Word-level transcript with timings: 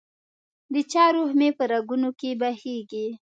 دچا 0.73 1.05
روح 1.15 1.29
مي 1.39 1.49
په 1.57 1.63
رګونو 1.71 2.09
کي 2.19 2.29
بهیږي 2.39 3.05